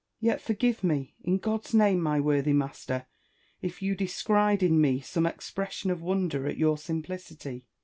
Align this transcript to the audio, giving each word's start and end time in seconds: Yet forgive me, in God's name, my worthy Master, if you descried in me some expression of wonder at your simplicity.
Yet 0.19 0.41
forgive 0.41 0.83
me, 0.83 1.13
in 1.21 1.37
God's 1.37 1.75
name, 1.75 2.01
my 2.01 2.19
worthy 2.19 2.53
Master, 2.53 3.05
if 3.61 3.83
you 3.83 3.93
descried 3.93 4.63
in 4.63 4.81
me 4.81 4.99
some 4.99 5.27
expression 5.27 5.91
of 5.91 6.01
wonder 6.01 6.47
at 6.47 6.57
your 6.57 6.79
simplicity. 6.79 7.67